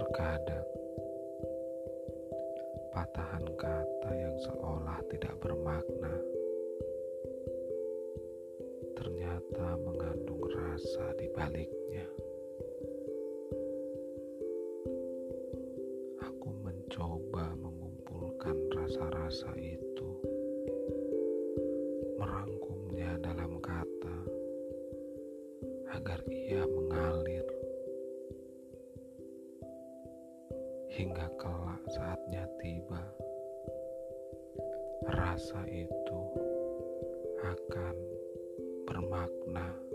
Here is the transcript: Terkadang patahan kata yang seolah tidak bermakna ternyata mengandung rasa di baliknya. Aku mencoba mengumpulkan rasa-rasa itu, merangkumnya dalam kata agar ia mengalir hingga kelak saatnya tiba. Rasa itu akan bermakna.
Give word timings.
Terkadang 0.00 0.64
patahan 2.88 3.44
kata 3.52 4.10
yang 4.16 4.32
seolah 4.48 4.96
tidak 5.12 5.36
bermakna 5.44 6.16
ternyata 8.96 9.76
mengandung 9.76 10.40
rasa 10.48 11.04
di 11.20 11.28
baliknya. 11.36 12.08
Aku 16.24 16.48
mencoba 16.64 17.52
mengumpulkan 17.60 18.56
rasa-rasa 18.72 19.52
itu, 19.60 20.08
merangkumnya 22.16 23.20
dalam 23.20 23.60
kata 23.60 24.16
agar 25.92 26.24
ia 26.32 26.64
mengalir 26.64 27.39
hingga 30.90 31.30
kelak 31.38 31.82
saatnya 31.86 32.44
tiba. 32.58 33.02
Rasa 35.06 35.62
itu 35.70 36.20
akan 37.46 37.96
bermakna. 38.90 39.89